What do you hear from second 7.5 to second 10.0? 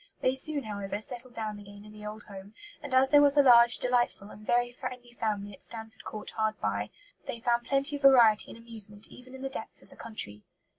plenty of variety and amusement even in the depths of the